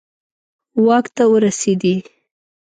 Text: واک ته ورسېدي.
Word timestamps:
واک 0.85 1.05
ته 1.15 1.23
ورسېدي. 1.31 1.95